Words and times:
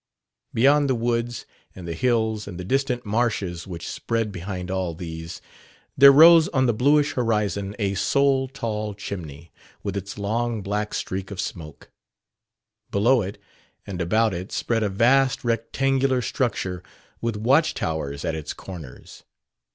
Beyond 0.51 0.89
the 0.89 0.95
woods 0.95 1.45
and 1.75 1.87
the 1.87 1.93
hills 1.93 2.47
and 2.47 2.59
the 2.59 2.63
distant 2.63 3.05
marshes 3.05 3.67
which 3.67 3.87
spread 3.87 4.31
behind 4.31 4.71
all 4.71 4.95
these, 4.95 5.41
there 5.95 6.11
rose 6.11 6.47
on 6.47 6.65
the 6.65 6.73
bluish 6.73 7.13
horizon 7.13 7.75
a 7.77 7.93
sole 7.93 8.47
tall 8.47 8.95
chimney, 8.95 9.51
with 9.83 9.95
its 9.95 10.17
long 10.17 10.63
black 10.63 10.95
streak 10.95 11.29
of 11.29 11.39
smoke. 11.39 11.91
Below 12.89 13.21
it 13.21 13.39
and 13.85 14.01
about 14.01 14.33
it 14.33 14.51
spread 14.51 14.81
a 14.81 14.89
vast 14.89 15.43
rectangular 15.43 16.23
structure 16.23 16.81
with 17.21 17.37
watch 17.37 17.75
towers 17.75 18.25
at 18.25 18.33
its 18.33 18.53
corners. 18.53 19.23